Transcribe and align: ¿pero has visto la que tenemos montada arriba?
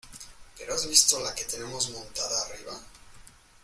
¿pero 0.57 0.73
has 0.73 0.89
visto 0.89 1.19
la 1.19 1.35
que 1.35 1.43
tenemos 1.43 1.91
montada 1.91 2.47
arriba? 2.47 2.73